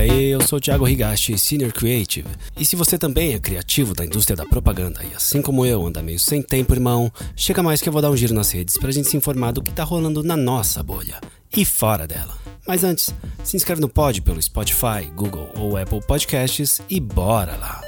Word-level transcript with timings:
aí, 0.00 0.30
eu 0.30 0.40
sou 0.40 0.58
Thiago 0.58 0.88
Higashi, 0.88 1.38
Senior 1.38 1.72
Creative. 1.72 2.28
E 2.58 2.64
se 2.64 2.74
você 2.74 2.96
também 2.96 3.34
é 3.34 3.38
criativo 3.38 3.94
da 3.94 4.04
indústria 4.04 4.34
da 4.34 4.46
propaganda 4.46 5.04
e 5.04 5.14
assim 5.14 5.42
como 5.42 5.66
eu 5.66 5.86
anda 5.86 6.02
meio 6.02 6.18
sem 6.18 6.42
tempo, 6.42 6.72
irmão, 6.72 7.12
chega 7.36 7.62
mais 7.62 7.82
que 7.82 7.88
eu 7.88 7.92
vou 7.92 8.00
dar 8.00 8.10
um 8.10 8.16
giro 8.16 8.34
nas 8.34 8.50
redes 8.50 8.78
pra 8.78 8.90
gente 8.90 9.08
se 9.08 9.16
informar 9.16 9.52
do 9.52 9.62
que 9.62 9.72
tá 9.72 9.84
rolando 9.84 10.22
na 10.22 10.36
nossa 10.36 10.82
bolha 10.82 11.20
e 11.54 11.64
fora 11.64 12.06
dela. 12.06 12.36
Mas 12.66 12.82
antes, 12.82 13.14
se 13.44 13.56
inscreve 13.56 13.80
no 13.80 13.88
pod 13.88 14.22
pelo 14.22 14.40
Spotify, 14.40 15.04
Google 15.14 15.50
ou 15.54 15.76
Apple 15.76 16.00
Podcasts 16.06 16.80
e 16.88 16.98
bora 16.98 17.56
lá! 17.56 17.82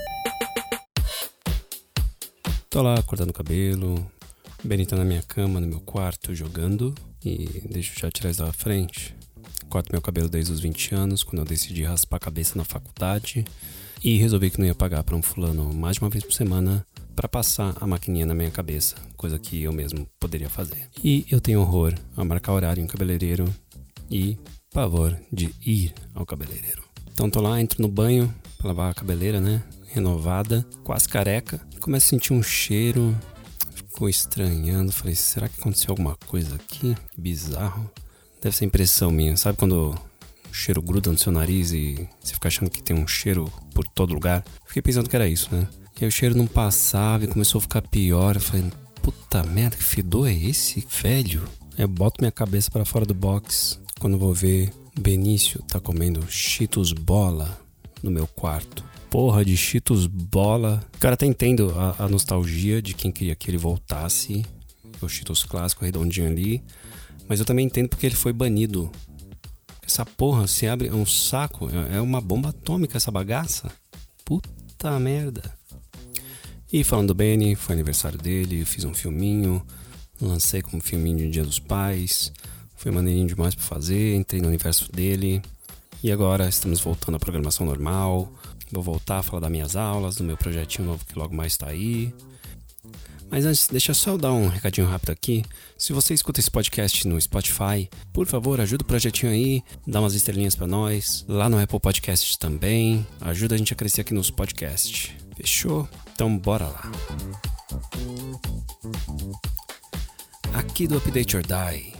Tô 2.68 2.82
lá 2.82 3.02
cortando 3.02 3.30
o 3.30 3.34
cabelo, 3.34 4.06
Benny 4.62 4.84
tá 4.84 4.96
na 4.96 5.04
minha 5.04 5.22
cama, 5.22 5.60
no 5.60 5.66
meu 5.66 5.80
quarto, 5.80 6.34
jogando. 6.34 6.94
E 7.24 7.62
deixa 7.70 7.92
eu 7.92 8.00
já 8.00 8.10
tirar 8.10 8.30
isso 8.30 8.44
da 8.44 8.52
frente. 8.52 9.14
Corto 9.72 9.90
meu 9.90 10.02
cabelo 10.02 10.28
desde 10.28 10.52
os 10.52 10.60
20 10.60 10.94
anos, 10.94 11.24
quando 11.24 11.38
eu 11.38 11.46
decidi 11.46 11.82
raspar 11.82 12.18
a 12.18 12.20
cabeça 12.20 12.58
na 12.58 12.62
faculdade. 12.62 13.42
E 14.04 14.18
resolvi 14.18 14.50
que 14.50 14.58
não 14.60 14.66
ia 14.66 14.74
pagar 14.74 15.02
para 15.02 15.16
um 15.16 15.22
fulano 15.22 15.72
mais 15.72 15.96
de 15.96 16.02
uma 16.02 16.10
vez 16.10 16.22
por 16.22 16.34
semana 16.34 16.86
para 17.16 17.26
passar 17.26 17.74
a 17.80 17.86
maquininha 17.86 18.26
na 18.26 18.34
minha 18.34 18.50
cabeça, 18.50 18.96
coisa 19.16 19.38
que 19.38 19.62
eu 19.62 19.72
mesmo 19.72 20.06
poderia 20.20 20.50
fazer. 20.50 20.90
E 21.02 21.24
eu 21.30 21.40
tenho 21.40 21.62
horror 21.62 21.94
a 22.14 22.22
marcar 22.22 22.52
horário 22.52 22.84
em 22.84 22.86
cabeleireiro 22.86 23.46
e 24.10 24.36
pavor 24.74 25.18
de 25.32 25.54
ir 25.64 25.94
ao 26.14 26.26
cabeleireiro. 26.26 26.82
Então 27.10 27.30
tô 27.30 27.40
lá, 27.40 27.58
entro 27.58 27.80
no 27.80 27.88
banho 27.88 28.30
pra 28.58 28.68
lavar 28.68 28.90
a 28.90 28.94
cabeleira, 28.94 29.40
né? 29.40 29.62
Renovada, 29.86 30.66
quase 30.84 31.08
careca. 31.08 31.66
Começo 31.80 32.08
a 32.08 32.10
sentir 32.10 32.34
um 32.34 32.42
cheiro 32.42 33.16
ficou 33.74 34.06
estranhando. 34.06 34.92
Falei, 34.92 35.14
será 35.14 35.48
que 35.48 35.60
aconteceu 35.60 35.92
alguma 35.92 36.16
coisa 36.26 36.56
aqui? 36.56 36.94
Bizarro. 37.16 37.90
Deve 38.42 38.56
ser 38.56 38.64
impressão 38.64 39.12
minha. 39.12 39.36
Sabe 39.36 39.56
quando 39.56 39.94
o 40.50 40.52
cheiro 40.52 40.82
gruda 40.82 41.12
no 41.12 41.16
seu 41.16 41.30
nariz 41.30 41.70
e 41.72 42.08
você 42.20 42.34
fica 42.34 42.48
achando 42.48 42.70
que 42.70 42.82
tem 42.82 42.96
um 42.96 43.06
cheiro 43.06 43.50
por 43.72 43.86
todo 43.86 44.12
lugar? 44.12 44.44
Fiquei 44.66 44.82
pensando 44.82 45.08
que 45.08 45.14
era 45.14 45.28
isso, 45.28 45.54
né? 45.54 45.68
E 46.00 46.04
aí 46.04 46.08
o 46.08 46.12
cheiro 46.12 46.36
não 46.36 46.48
passava 46.48 47.24
e 47.24 47.28
começou 47.28 47.60
a 47.60 47.62
ficar 47.62 47.82
pior. 47.82 48.34
Eu 48.34 48.40
falei, 48.40 48.64
puta 49.00 49.44
merda, 49.44 49.76
que 49.76 49.84
fedor 49.84 50.28
é 50.28 50.34
esse, 50.34 50.84
velho? 51.00 51.44
Eu 51.78 51.86
boto 51.86 52.20
minha 52.20 52.32
cabeça 52.32 52.68
para 52.68 52.84
fora 52.84 53.06
do 53.06 53.14
box. 53.14 53.80
Quando 54.00 54.18
vou 54.18 54.34
ver, 54.34 54.72
Benício 54.98 55.62
tá 55.62 55.78
comendo 55.78 56.26
Cheetos 56.28 56.92
bola 56.92 57.60
no 58.02 58.10
meu 58.10 58.26
quarto 58.26 58.84
porra 59.12 59.44
de 59.44 59.54
Cheetos 59.58 60.06
bola. 60.06 60.82
Cara, 60.98 61.12
até 61.12 61.26
entendo 61.26 61.74
a, 61.76 62.04
a 62.04 62.08
nostalgia 62.08 62.80
de 62.80 62.94
quem 62.94 63.12
queria 63.12 63.34
que 63.36 63.50
ele 63.50 63.58
voltasse. 63.58 64.42
O 65.02 65.06
Cheetos 65.06 65.44
clássico 65.44 65.84
redondinho 65.84 66.28
ali. 66.28 66.62
Mas 67.28 67.40
eu 67.40 67.46
também 67.46 67.66
entendo 67.66 67.88
porque 67.88 68.06
ele 68.06 68.14
foi 68.14 68.32
banido. 68.32 68.90
Essa 69.86 70.04
porra 70.04 70.46
se 70.46 70.66
abre. 70.66 70.88
É 70.88 70.94
um 70.94 71.06
saco. 71.06 71.68
É, 71.70 71.96
é 71.96 72.00
uma 72.00 72.20
bomba 72.20 72.50
atômica 72.50 72.96
essa 72.96 73.10
bagaça. 73.10 73.70
Puta 74.24 74.98
merda. 74.98 75.52
E 76.72 76.82
falando 76.82 77.08
do 77.08 77.14
Benny, 77.14 77.54
foi 77.54 77.74
aniversário 77.74 78.18
dele, 78.18 78.64
fiz 78.64 78.84
um 78.84 78.94
filminho, 78.94 79.60
lancei 80.18 80.62
como 80.62 80.82
filminho 80.82 81.18
de 81.18 81.28
Dia 81.28 81.44
dos 81.44 81.58
Pais. 81.58 82.32
Foi 82.74 82.90
maneirinho 82.90 83.26
demais 83.26 83.54
pra 83.54 83.62
fazer, 83.62 84.16
entrei 84.16 84.40
no 84.40 84.48
universo 84.48 84.90
dele. 84.90 85.42
E 86.02 86.10
agora 86.10 86.48
estamos 86.48 86.80
voltando 86.80 87.16
à 87.16 87.18
programação 87.18 87.66
normal. 87.66 88.32
Vou 88.72 88.82
voltar 88.82 89.18
a 89.18 89.22
falar 89.22 89.40
das 89.40 89.50
minhas 89.50 89.76
aulas, 89.76 90.16
do 90.16 90.24
meu 90.24 90.36
projetinho 90.36 90.88
novo 90.88 91.04
que 91.04 91.18
logo 91.18 91.34
mais 91.34 91.52
está 91.52 91.68
aí. 91.68 92.12
Mas 93.32 93.46
antes, 93.46 93.66
deixa 93.66 93.92
eu 93.92 93.94
só 93.94 94.18
dar 94.18 94.30
um 94.30 94.46
recadinho 94.46 94.86
rápido 94.86 95.08
aqui. 95.08 95.42
Se 95.78 95.94
você 95.94 96.12
escuta 96.12 96.38
esse 96.38 96.50
podcast 96.50 97.08
no 97.08 97.18
Spotify, 97.18 97.88
por 98.12 98.26
favor, 98.26 98.60
ajuda 98.60 98.82
o 98.84 98.86
projetinho 98.86 99.32
aí, 99.32 99.62
dá 99.86 100.00
umas 100.00 100.12
estrelinhas 100.12 100.54
para 100.54 100.66
nós. 100.66 101.24
Lá 101.26 101.48
no 101.48 101.58
Apple 101.58 101.80
Podcasts 101.80 102.36
também. 102.36 103.06
Ajuda 103.22 103.54
a 103.54 103.58
gente 103.58 103.72
a 103.72 103.76
crescer 103.76 104.02
aqui 104.02 104.12
nos 104.12 104.30
podcasts. 104.30 105.12
Fechou? 105.34 105.88
Então 106.12 106.36
bora 106.36 106.66
lá. 106.66 106.92
Aqui 110.52 110.86
do 110.86 110.98
Update 110.98 111.34
or 111.34 111.42
Die. 111.42 111.94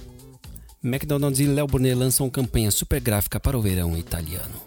McDonald's 0.85 1.41
e 1.41 1.47
Léo 1.47 1.67
Burnet 1.67 1.95
lançam 1.95 2.29
campanha 2.29 2.71
super 2.71 3.01
gráfica 3.01 3.41
para 3.41 3.57
o 3.57 3.63
verão 3.63 3.97
italiano. 3.97 4.62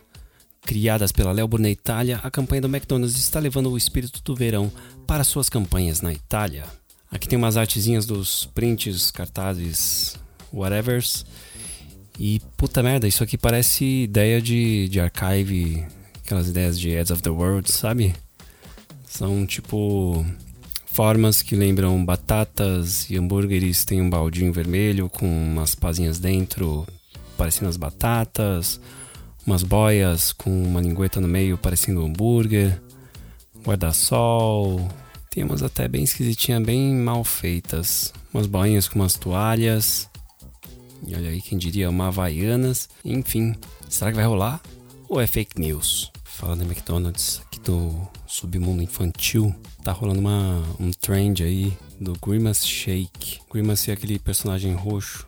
Criadas 0.65 1.11
pela 1.11 1.31
Léo 1.31 1.47
Burnet 1.47 1.73
Itália, 1.73 2.19
a 2.23 2.31
campanha 2.31 2.63
do 2.63 2.67
McDonald's 2.67 3.19
está 3.19 3.39
levando 3.39 3.69
o 3.69 3.77
espírito 3.77 4.19
do 4.23 4.35
verão 4.35 4.71
para 5.05 5.23
suas 5.23 5.47
campanhas 5.47 6.01
na 6.01 6.11
Itália. 6.11 6.63
Aqui 7.11 7.29
tem 7.29 7.37
umas 7.37 7.55
artezinhas 7.55 8.07
dos 8.07 8.47
prints, 8.47 9.11
cartazes, 9.11 10.17
whatevers. 10.51 11.23
E 12.17 12.41
puta 12.57 12.81
merda, 12.81 13.07
isso 13.07 13.23
aqui 13.23 13.37
parece 13.37 14.03
ideia 14.03 14.41
de, 14.41 14.89
de 14.89 14.99
archive, 14.99 15.85
aquelas 16.25 16.49
ideias 16.49 16.79
de 16.79 16.97
Ads 16.97 17.11
of 17.11 17.21
the 17.21 17.29
World, 17.29 17.71
sabe? 17.71 18.15
São 19.05 19.45
tipo 19.45 20.25
formas 20.87 21.43
que 21.43 21.55
lembram 21.55 22.03
batatas 22.03 23.07
e 23.07 23.17
hambúrgueres. 23.17 23.85
Tem 23.85 24.01
um 24.01 24.09
baldinho 24.09 24.51
vermelho 24.51 25.09
com 25.09 25.27
umas 25.27 25.75
pazinhas 25.75 26.17
dentro, 26.17 26.87
parecendo 27.37 27.69
as 27.69 27.77
batatas 27.77 28.81
umas 29.45 29.63
boias 29.63 30.33
com 30.33 30.49
uma 30.49 30.81
lingueta 30.81 31.21
no 31.21 31.27
meio 31.27 31.57
parecendo 31.57 32.01
um 32.01 32.05
hambúrguer, 32.05 32.81
guarda-sol, 33.65 34.89
tem 35.29 35.43
umas 35.43 35.61
até 35.61 35.87
bem 35.87 36.03
esquisitinhas, 36.03 36.63
bem 36.63 36.93
mal 36.95 37.23
feitas, 37.23 38.13
umas 38.33 38.47
boinhas 38.47 38.87
com 38.87 38.99
umas 38.99 39.15
toalhas, 39.15 40.09
e 41.07 41.15
olha 41.15 41.29
aí 41.29 41.41
quem 41.41 41.57
diria, 41.57 41.89
uma 41.89 42.07
Havaianas, 42.07 42.89
enfim, 43.03 43.55
será 43.87 44.11
que 44.11 44.17
vai 44.17 44.25
rolar? 44.25 44.61
Ou 45.07 45.21
é 45.21 45.27
fake 45.27 45.59
news? 45.59 46.11
Falando 46.23 46.63
em 46.63 46.65
McDonald's, 46.65 47.41
aqui 47.45 47.59
do 47.59 48.07
submundo 48.25 48.81
infantil, 48.81 49.55
tá 49.83 49.91
rolando 49.91 50.19
uma, 50.19 50.63
um 50.79 50.91
trend 50.91 51.43
aí 51.43 51.77
do 51.99 52.13
Grimace 52.13 52.67
Shake. 52.67 53.39
Grimace 53.51 53.91
é 53.91 53.93
aquele 53.93 54.19
personagem 54.19 54.73
roxo 54.73 55.25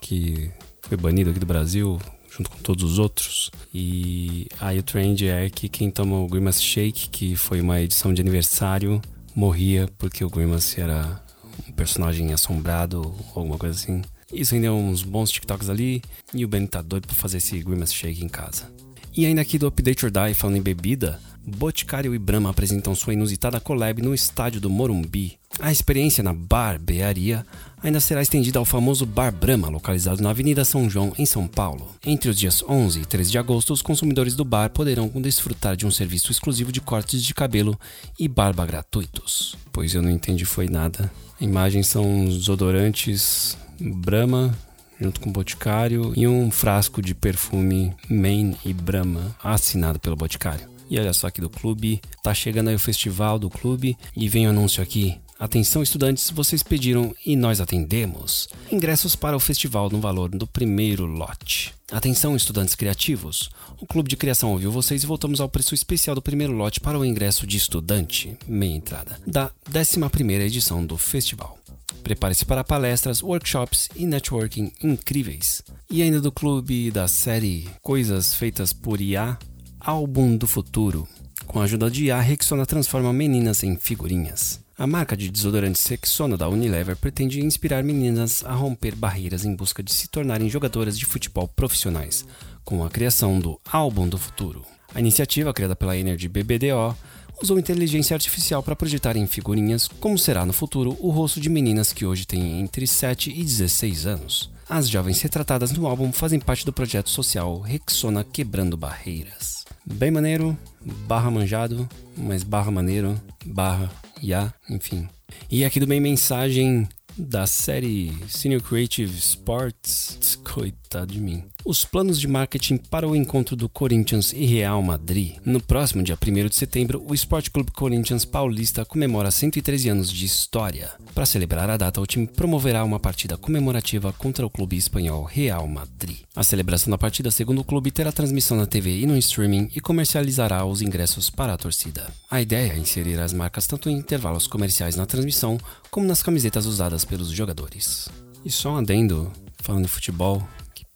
que 0.00 0.50
foi 0.82 0.96
banido 0.96 1.30
aqui 1.30 1.40
do 1.40 1.46
Brasil, 1.46 2.00
junto 2.36 2.50
com 2.50 2.58
todos 2.58 2.84
os 2.84 2.98
outros. 2.98 3.50
E 3.72 4.46
aí 4.60 4.78
o 4.78 4.82
trend 4.82 5.26
é 5.26 5.48
que 5.48 5.68
quem 5.68 5.90
toma 5.90 6.18
o 6.18 6.28
Grimace 6.28 6.62
Shake, 6.62 7.08
que 7.08 7.36
foi 7.36 7.60
uma 7.60 7.80
edição 7.80 8.12
de 8.12 8.20
aniversário, 8.20 9.00
morria 9.34 9.88
porque 9.98 10.24
o 10.24 10.30
Grimace 10.30 10.80
era 10.80 11.20
um 11.68 11.72
personagem 11.72 12.32
assombrado 12.32 13.00
ou 13.00 13.40
alguma 13.40 13.58
coisa 13.58 13.74
assim. 13.74 14.02
Isso 14.32 14.54
rendeu 14.54 14.74
uns 14.74 15.02
bons 15.02 15.30
TikToks 15.30 15.70
ali 15.70 16.02
e 16.34 16.44
o 16.44 16.48
Ben 16.48 16.66
tá 16.66 16.82
doido 16.82 17.06
pra 17.06 17.16
fazer 17.16 17.38
esse 17.38 17.58
Grimace 17.60 17.94
Shake 17.94 18.24
em 18.24 18.28
casa. 18.28 18.70
E 19.16 19.24
ainda 19.24 19.40
aqui 19.40 19.58
do 19.58 19.66
Update 19.66 20.04
or 20.04 20.10
Die, 20.10 20.34
falando 20.34 20.58
em 20.58 20.62
bebida, 20.62 21.18
Boticário 21.46 22.14
e 22.14 22.18
Brahma 22.18 22.50
apresentam 22.50 22.94
sua 22.94 23.14
inusitada 23.14 23.58
collab 23.58 24.02
no 24.02 24.12
estádio 24.12 24.60
do 24.60 24.68
Morumbi. 24.68 25.38
A 25.58 25.72
experiência 25.72 26.22
na 26.22 26.34
barbearia 26.34 27.46
ainda 27.82 27.98
será 27.98 28.20
estendida 28.20 28.58
ao 28.58 28.66
famoso 28.66 29.06
Bar 29.06 29.32
Brahma, 29.32 29.70
localizado 29.70 30.22
na 30.22 30.28
Avenida 30.28 30.66
São 30.66 30.90
João, 30.90 31.14
em 31.16 31.24
São 31.24 31.46
Paulo. 31.46 31.96
Entre 32.04 32.28
os 32.28 32.36
dias 32.36 32.62
11 32.68 33.00
e 33.00 33.06
13 33.06 33.30
de 33.30 33.38
agosto, 33.38 33.72
os 33.72 33.80
consumidores 33.80 34.34
do 34.34 34.44
bar 34.44 34.68
poderão 34.68 35.08
desfrutar 35.08 35.76
de 35.76 35.86
um 35.86 35.90
serviço 35.90 36.30
exclusivo 36.30 36.70
de 36.70 36.82
cortes 36.82 37.22
de 37.22 37.32
cabelo 37.32 37.78
e 38.18 38.28
barba 38.28 38.66
gratuitos. 38.66 39.56
Pois 39.72 39.94
eu 39.94 40.02
não 40.02 40.10
entendi 40.10 40.44
foi 40.44 40.68
nada. 40.68 41.10
Imagens 41.40 41.86
são 41.86 42.26
desodorantes 42.26 43.56
Brahma 43.80 44.54
junto 45.00 45.20
com 45.20 45.30
o 45.30 45.32
Boticário 45.32 46.12
e 46.16 46.26
um 46.26 46.50
frasco 46.50 47.02
de 47.02 47.14
perfume 47.14 47.94
Main 48.08 48.56
e 48.64 48.72
Brahma 48.72 49.36
assinado 49.42 49.98
pelo 49.98 50.16
Boticário. 50.16 50.68
E 50.88 50.98
olha 50.98 51.12
só 51.12 51.26
aqui 51.26 51.40
do 51.40 51.50
clube, 51.50 52.00
tá 52.22 52.32
chegando 52.32 52.68
aí 52.68 52.74
o 52.74 52.80
festival 52.80 53.38
do 53.38 53.50
clube 53.50 53.96
e 54.16 54.28
vem 54.28 54.46
o 54.46 54.50
anúncio 54.50 54.82
aqui. 54.82 55.18
Atenção 55.38 55.82
estudantes, 55.82 56.30
vocês 56.30 56.62
pediram 56.62 57.14
e 57.24 57.36
nós 57.36 57.60
atendemos. 57.60 58.48
Ingressos 58.72 59.14
para 59.14 59.36
o 59.36 59.40
festival 59.40 59.90
no 59.90 60.00
valor 60.00 60.30
do 60.30 60.46
primeiro 60.46 61.04
lote. 61.04 61.74
Atenção 61.92 62.34
estudantes 62.34 62.74
criativos, 62.74 63.50
o 63.78 63.86
Clube 63.86 64.08
de 64.08 64.16
Criação 64.16 64.50
ouviu 64.52 64.72
vocês 64.72 65.02
e 65.02 65.06
voltamos 65.06 65.40
ao 65.40 65.48
preço 65.48 65.74
especial 65.74 66.14
do 66.14 66.22
primeiro 66.22 66.54
lote 66.54 66.80
para 66.80 66.98
o 66.98 67.04
ingresso 67.04 67.46
de 67.46 67.58
estudante, 67.58 68.36
meia 68.48 68.74
entrada, 68.74 69.20
da 69.26 69.50
11ª 69.70 70.40
edição 70.40 70.84
do 70.84 70.96
festival. 70.96 71.58
Prepare-se 72.06 72.44
para 72.44 72.62
palestras, 72.62 73.20
workshops 73.20 73.88
e 73.96 74.06
networking 74.06 74.70
incríveis. 74.80 75.60
E 75.90 76.02
ainda 76.02 76.20
do 76.20 76.30
clube 76.30 76.88
da 76.88 77.08
série 77.08 77.68
Coisas 77.82 78.32
Feitas 78.32 78.72
por 78.72 79.00
IA, 79.00 79.36
Álbum 79.80 80.36
do 80.36 80.46
Futuro. 80.46 81.08
Com 81.48 81.58
a 81.58 81.64
ajuda 81.64 81.90
de 81.90 82.04
IA, 82.04 82.20
Rexona 82.20 82.64
transforma 82.64 83.12
meninas 83.12 83.64
em 83.64 83.76
figurinhas. 83.76 84.60
A 84.78 84.86
marca 84.86 85.16
de 85.16 85.28
desodorante 85.28 85.82
Rexona 85.90 86.36
da 86.36 86.48
Unilever 86.48 86.94
pretende 86.94 87.44
inspirar 87.44 87.82
meninas 87.82 88.44
a 88.44 88.52
romper 88.52 88.94
barreiras 88.94 89.44
em 89.44 89.56
busca 89.56 89.82
de 89.82 89.92
se 89.92 90.06
tornarem 90.06 90.48
jogadoras 90.48 90.96
de 90.96 91.04
futebol 91.04 91.48
profissionais, 91.48 92.24
com 92.64 92.84
a 92.84 92.88
criação 92.88 93.40
do 93.40 93.60
Álbum 93.68 94.08
do 94.08 94.16
Futuro. 94.16 94.64
A 94.94 95.00
iniciativa, 95.00 95.52
criada 95.52 95.74
pela 95.74 95.96
Energy 95.96 96.28
BBDO, 96.28 96.96
usou 97.42 97.58
inteligência 97.58 98.14
artificial 98.14 98.62
para 98.62 98.76
projetar 98.76 99.16
em 99.16 99.26
figurinhas 99.26 99.88
como 99.88 100.18
será 100.18 100.44
no 100.46 100.52
futuro 100.52 100.96
o 101.00 101.10
rosto 101.10 101.40
de 101.40 101.48
meninas 101.48 101.92
que 101.92 102.06
hoje 102.06 102.26
têm 102.26 102.60
entre 102.60 102.86
7 102.86 103.30
e 103.30 103.42
16 103.42 104.06
anos. 104.06 104.50
As 104.68 104.88
jovens 104.88 105.20
retratadas 105.22 105.70
no 105.70 105.86
álbum 105.86 106.10
fazem 106.10 106.40
parte 106.40 106.64
do 106.64 106.72
projeto 106.72 107.08
social 107.08 107.60
Rexona 107.60 108.24
Quebrando 108.24 108.76
Barreiras. 108.76 109.64
Bem 109.84 110.10
maneiro, 110.10 110.58
barra 111.06 111.30
manjado, 111.30 111.88
mas 112.16 112.42
barra 112.42 112.70
maneiro, 112.72 113.20
barra 113.44 113.90
ya, 114.20 114.52
enfim. 114.68 115.08
E 115.48 115.64
aqui 115.64 115.78
do 115.78 115.86
bem 115.86 116.00
mensagem 116.00 116.88
da 117.18 117.46
série 117.46 118.12
Senior 118.28 118.62
Creative 118.62 119.16
Sports. 119.16 120.38
Coitado 120.44 121.12
de 121.12 121.20
mim. 121.20 121.44
Os 121.64 121.84
planos 121.84 122.20
de 122.20 122.28
marketing 122.28 122.76
para 122.76 123.08
o 123.08 123.16
encontro 123.16 123.56
do 123.56 123.68
Corinthians 123.68 124.32
e 124.32 124.44
Real 124.44 124.80
Madrid. 124.82 125.36
No 125.44 125.60
próximo 125.60 126.02
dia 126.02 126.16
1 126.16 126.48
de 126.48 126.54
setembro, 126.54 127.04
o 127.06 127.12
Esporte 127.12 127.50
Clube 127.50 127.72
Corinthians 127.72 128.24
Paulista 128.24 128.84
comemora 128.84 129.30
113 129.30 129.88
anos 129.88 130.12
de 130.12 130.24
história. 130.24 130.92
Para 131.12 131.26
celebrar 131.26 131.68
a 131.68 131.76
data, 131.76 132.00
o 132.00 132.06
time 132.06 132.26
promoverá 132.26 132.84
uma 132.84 133.00
partida 133.00 133.36
comemorativa 133.36 134.12
contra 134.12 134.46
o 134.46 134.50
clube 134.50 134.76
espanhol 134.76 135.24
Real 135.24 135.66
Madrid. 135.66 136.18
A 136.36 136.44
celebração 136.44 136.90
da 136.90 136.98
partida, 136.98 137.30
segundo 137.32 137.60
o 137.60 137.64
clube, 137.64 137.90
terá 137.90 138.12
transmissão 138.12 138.56
na 138.56 138.66
TV 138.66 139.00
e 139.00 139.06
no 139.06 139.16
streaming 139.16 139.68
e 139.74 139.80
comercializará 139.80 140.64
os 140.64 140.82
ingressos 140.82 141.30
para 141.30 141.54
a 141.54 141.58
torcida. 141.58 142.06
A 142.30 142.40
ideia 142.40 142.74
é 142.74 142.78
inserir 142.78 143.18
as 143.18 143.32
marcas 143.32 143.66
tanto 143.66 143.90
em 143.90 143.96
intervalos 143.96 144.46
comerciais 144.46 144.94
na 144.94 145.06
transmissão 145.06 145.58
como 145.90 146.06
nas 146.06 146.22
camisetas 146.22 146.66
usadas 146.66 147.05
pelos 147.06 147.30
jogadores. 147.30 148.08
E 148.44 148.50
só 148.50 148.72
um 148.72 148.76
adendo, 148.76 149.32
falando 149.62 149.84
de 149.84 149.90
futebol, 149.90 150.46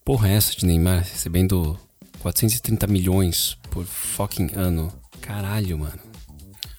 porra 0.05 0.29
é 0.29 0.33
essa 0.33 0.55
de 0.55 0.65
Neymar 0.65 1.03
recebendo 1.03 1.79
430 2.19 2.87
milhões 2.87 3.57
por 3.69 3.85
fucking 3.85 4.51
ano? 4.55 4.91
Caralho, 5.21 5.79
mano. 5.79 5.99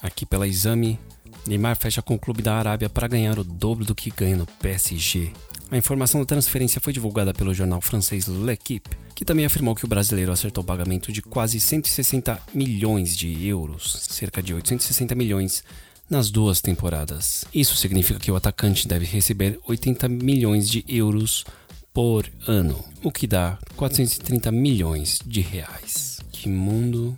Aqui 0.00 0.26
pela 0.26 0.46
exame, 0.46 0.98
Neymar 1.46 1.76
fecha 1.76 2.02
com 2.02 2.14
o 2.14 2.18
clube 2.18 2.42
da 2.42 2.54
Arábia 2.54 2.88
para 2.88 3.08
ganhar 3.08 3.38
o 3.38 3.44
dobro 3.44 3.84
do 3.84 3.94
que 3.94 4.10
ganha 4.10 4.36
no 4.36 4.46
PSG. 4.46 5.32
A 5.70 5.76
informação 5.76 6.20
da 6.20 6.26
transferência 6.26 6.80
foi 6.80 6.92
divulgada 6.92 7.32
pelo 7.32 7.54
jornal 7.54 7.80
francês 7.80 8.26
L'Equipe, 8.26 8.90
que 9.14 9.24
também 9.24 9.46
afirmou 9.46 9.74
que 9.74 9.84
o 9.84 9.88
brasileiro 9.88 10.30
acertou 10.30 10.62
o 10.62 10.66
pagamento 10.66 11.10
de 11.10 11.22
quase 11.22 11.58
160 11.58 12.38
milhões 12.52 13.16
de 13.16 13.46
euros, 13.46 14.06
cerca 14.10 14.42
de 14.42 14.52
860 14.52 15.14
milhões 15.14 15.64
nas 16.12 16.30
duas 16.30 16.60
temporadas. 16.60 17.46
Isso 17.54 17.74
significa 17.74 18.20
que 18.20 18.30
o 18.30 18.36
atacante 18.36 18.86
deve 18.86 19.06
receber 19.06 19.58
80 19.66 20.08
milhões 20.10 20.68
de 20.68 20.84
euros 20.86 21.42
por 21.90 22.30
ano, 22.46 22.84
o 23.02 23.10
que 23.10 23.26
dá 23.26 23.58
430 23.76 24.52
milhões 24.52 25.20
de 25.24 25.40
reais. 25.40 26.20
Que 26.30 26.50
mundo 26.50 27.16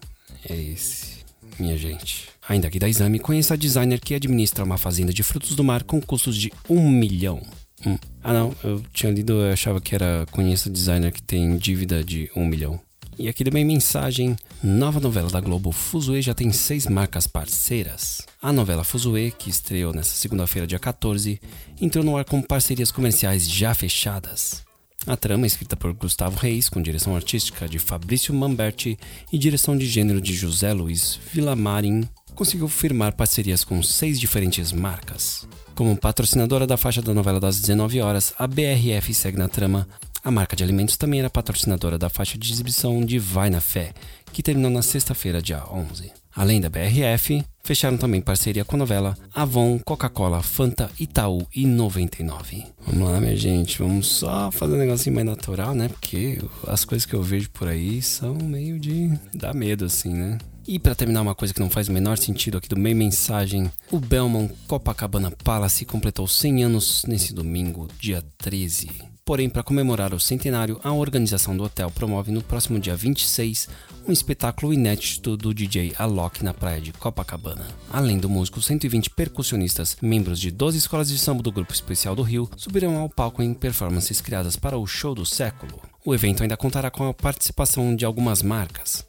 é 0.48 0.54
esse, 0.54 1.24
minha 1.58 1.76
gente? 1.76 2.28
Ainda 2.48 2.68
aqui 2.68 2.78
da 2.78 2.88
exame, 2.88 3.18
conheça 3.18 3.54
a 3.54 3.56
designer 3.56 3.98
que 3.98 4.14
administra 4.14 4.64
uma 4.64 4.78
fazenda 4.78 5.12
de 5.12 5.24
frutos 5.24 5.56
do 5.56 5.64
mar 5.64 5.82
com 5.82 6.00
custos 6.00 6.36
de 6.36 6.52
um 6.70 6.88
milhão. 6.88 7.42
Hum. 7.84 7.98
Ah 8.22 8.32
não, 8.32 8.54
eu 8.62 8.80
tinha 8.92 9.10
lido, 9.10 9.32
eu 9.32 9.52
achava 9.52 9.80
que 9.80 9.94
era 9.94 10.24
conheça 10.30 10.70
designer 10.70 11.10
que 11.10 11.22
tem 11.22 11.56
dívida 11.56 12.04
de 12.04 12.30
um 12.36 12.46
milhão. 12.46 12.80
E 13.18 13.28
aqui 13.28 13.44
também 13.44 13.64
mensagem: 13.64 14.36
nova 14.62 14.98
novela 14.98 15.30
da 15.30 15.40
Globo 15.40 15.70
Fuzue 15.70 16.20
já 16.20 16.34
tem 16.34 16.50
seis 16.52 16.86
marcas 16.86 17.26
parceiras. 17.26 18.22
A 18.42 18.52
novela 18.52 18.82
Fuzue, 18.82 19.32
que 19.38 19.50
estreou 19.50 19.92
nesta 19.92 20.14
segunda-feira, 20.14 20.66
dia 20.66 20.78
14, 20.78 21.40
entrou 21.80 22.04
no 22.04 22.16
ar 22.16 22.24
com 22.24 22.42
parcerias 22.42 22.90
comerciais 22.90 23.48
já 23.48 23.72
fechadas. 23.74 24.64
A 25.06 25.16
trama 25.16 25.46
escrita 25.46 25.76
por 25.76 25.92
Gustavo 25.92 26.38
Reis, 26.38 26.68
com 26.68 26.80
direção 26.80 27.14
artística 27.14 27.68
de 27.68 27.78
Fabrício 27.78 28.32
Mamberti 28.32 28.98
e 29.30 29.38
direção 29.38 29.76
de 29.76 29.86
gênero 29.86 30.20
de 30.20 30.34
José 30.34 30.72
Luiz 30.72 31.20
Villamarin, 31.32 32.08
conseguiu 32.34 32.68
firmar 32.68 33.14
parcerias 33.14 33.64
com 33.64 33.82
seis 33.82 34.18
diferentes 34.18 34.72
marcas. 34.72 35.46
Como 35.74 35.96
patrocinadora 35.96 36.66
da 36.66 36.76
faixa 36.76 37.02
da 37.02 37.12
novela 37.12 37.38
das 37.38 37.60
19 37.60 38.00
horas, 38.00 38.32
a 38.38 38.46
BRF 38.46 39.12
segue 39.12 39.36
na 39.36 39.48
trama 39.48 39.86
a 40.24 40.30
marca 40.30 40.56
de 40.56 40.64
alimentos 40.64 40.96
também 40.96 41.20
era 41.20 41.28
patrocinadora 41.28 41.98
da 41.98 42.08
faixa 42.08 42.38
de 42.38 42.50
exibição 42.50 43.04
de 43.04 43.18
Vai 43.18 43.50
na 43.50 43.60
Fé, 43.60 43.92
que 44.32 44.42
terminou 44.42 44.70
na 44.70 44.80
sexta-feira, 44.80 45.42
dia 45.42 45.62
11. 45.70 46.10
Além 46.34 46.62
da 46.62 46.70
BRF, 46.70 47.44
fecharam 47.62 47.98
também 47.98 48.22
parceria 48.22 48.64
com 48.64 48.74
a 48.74 48.78
novela 48.78 49.18
Avon, 49.34 49.78
Coca-Cola, 49.78 50.42
Fanta, 50.42 50.90
Itaú 50.98 51.46
e 51.54 51.66
99. 51.66 52.64
Vamos 52.86 53.10
lá, 53.10 53.20
minha 53.20 53.36
gente, 53.36 53.78
vamos 53.78 54.06
só 54.06 54.50
fazer 54.50 54.74
um 54.74 54.78
negocinho 54.78 55.14
mais 55.14 55.26
natural, 55.26 55.74
né? 55.74 55.88
Porque 55.88 56.38
as 56.66 56.86
coisas 56.86 57.04
que 57.04 57.14
eu 57.14 57.22
vejo 57.22 57.50
por 57.50 57.68
aí 57.68 58.00
são 58.00 58.34
meio 58.34 58.80
de 58.80 59.12
dar 59.34 59.54
medo, 59.54 59.84
assim, 59.84 60.08
né? 60.08 60.38
E 60.66 60.78
para 60.78 60.94
terminar 60.94 61.20
uma 61.20 61.34
coisa 61.34 61.52
que 61.52 61.60
não 61.60 61.68
faz 61.68 61.88
o 61.88 61.92
menor 61.92 62.16
sentido 62.16 62.56
aqui 62.56 62.68
do 62.68 62.78
meio 62.78 62.96
mensagem, 62.96 63.70
o 63.92 64.00
Belmont 64.00 64.50
Copacabana 64.66 65.30
Palace 65.30 65.84
completou 65.84 66.26
100 66.26 66.64
anos 66.64 67.04
nesse 67.06 67.34
domingo, 67.34 67.88
dia 68.00 68.24
13. 68.38 69.13
Porém, 69.26 69.48
para 69.48 69.62
comemorar 69.62 70.12
o 70.12 70.20
centenário, 70.20 70.78
a 70.84 70.92
organização 70.92 71.56
do 71.56 71.64
hotel 71.64 71.90
promove 71.90 72.30
no 72.30 72.42
próximo 72.42 72.78
dia 72.78 72.94
26 72.94 73.70
um 74.06 74.12
espetáculo 74.12 74.70
inédito 74.70 75.34
do 75.34 75.54
DJ 75.54 75.94
Alok 75.96 76.44
na 76.44 76.52
praia 76.52 76.78
de 76.78 76.92
Copacabana. 76.92 77.66
Além 77.90 78.18
do 78.18 78.28
músico, 78.28 78.60
120 78.60 79.08
percussionistas, 79.08 79.96
membros 80.02 80.38
de 80.38 80.50
12 80.50 80.76
escolas 80.76 81.08
de 81.08 81.16
samba 81.16 81.42
do 81.42 81.50
Grupo 81.50 81.72
Especial 81.72 82.14
do 82.14 82.22
Rio, 82.22 82.50
subirão 82.54 82.98
ao 82.98 83.08
palco 83.08 83.42
em 83.42 83.54
performances 83.54 84.20
criadas 84.20 84.56
para 84.56 84.76
o 84.76 84.86
show 84.86 85.14
do 85.14 85.24
século. 85.24 85.80
O 86.04 86.14
evento 86.14 86.42
ainda 86.42 86.54
contará 86.54 86.90
com 86.90 87.08
a 87.08 87.14
participação 87.14 87.96
de 87.96 88.04
algumas 88.04 88.42
marcas 88.42 89.06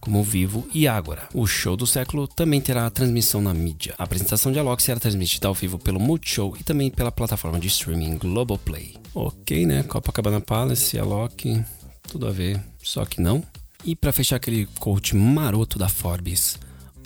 como 0.00 0.22
Vivo 0.22 0.66
e 0.72 0.88
Ágora. 0.88 1.28
O 1.34 1.46
show 1.46 1.76
do 1.76 1.86
século 1.86 2.26
também 2.26 2.60
terá 2.60 2.88
transmissão 2.90 3.40
na 3.42 3.52
mídia. 3.52 3.94
A 3.98 4.04
apresentação 4.04 4.50
de 4.50 4.58
Alok 4.58 4.82
será 4.82 4.98
transmitida 4.98 5.46
ao 5.46 5.54
vivo 5.54 5.78
pelo 5.78 6.00
Multishow 6.00 6.56
e 6.58 6.64
também 6.64 6.90
pela 6.90 7.12
plataforma 7.12 7.60
de 7.60 7.68
streaming 7.68 8.16
Globoplay. 8.16 8.96
Ok, 9.14 9.66
né? 9.66 9.82
Copacabana 9.82 10.40
Palace, 10.40 10.98
Alok, 10.98 11.62
tudo 12.08 12.26
a 12.26 12.30
ver, 12.30 12.60
só 12.82 13.04
que 13.04 13.20
não. 13.20 13.42
E 13.84 13.94
para 13.94 14.12
fechar 14.12 14.36
aquele 14.36 14.66
coach 14.78 15.14
maroto 15.14 15.78
da 15.78 15.88
Forbes, 15.88 16.58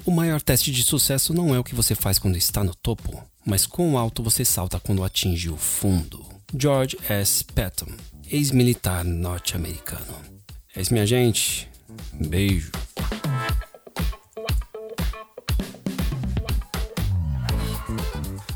o 0.04 0.10
maior 0.10 0.40
teste 0.40 0.70
de 0.70 0.82
sucesso 0.82 1.32
não 1.32 1.54
é 1.54 1.58
o 1.58 1.64
que 1.64 1.74
você 1.74 1.94
faz 1.94 2.18
quando 2.18 2.36
está 2.36 2.62
no 2.62 2.74
topo, 2.74 3.22
mas 3.44 3.66
quão 3.66 3.96
alto 3.96 4.22
você 4.22 4.44
salta 4.44 4.78
quando 4.78 5.04
atinge 5.04 5.50
o 5.50 5.56
fundo. 5.56 6.24
George 6.56 6.96
S. 7.08 7.44
Patton, 7.44 7.90
ex-militar 8.30 9.04
norte-americano. 9.04 10.14
É 10.74 10.80
isso, 10.80 10.92
minha 10.92 11.06
gente. 11.06 11.68
Beijo. 12.12 12.70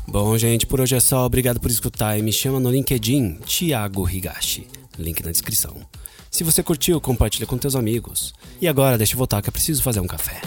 Bom, 0.07 0.37
gente, 0.37 0.65
por 0.65 0.81
hoje 0.81 0.95
é 0.95 0.99
só. 0.99 1.25
Obrigado 1.25 1.59
por 1.59 1.69
escutar 1.69 2.17
e 2.17 2.21
me 2.21 2.33
chama 2.33 2.59
no 2.59 2.71
LinkedIn, 2.71 3.35
Thiago 3.45 4.09
Higashi. 4.09 4.67
Link 4.97 5.23
na 5.23 5.31
descrição. 5.31 5.77
Se 6.31 6.43
você 6.43 6.63
curtiu, 6.63 6.99
compartilha 6.99 7.45
com 7.45 7.57
teus 7.57 7.75
amigos. 7.75 8.33
E 8.59 8.67
agora, 8.67 8.97
deixa 8.97 9.13
eu 9.13 9.17
voltar 9.17 9.41
que 9.41 9.49
eu 9.49 9.53
preciso 9.53 9.83
fazer 9.83 9.99
um 9.99 10.07
café. 10.07 10.41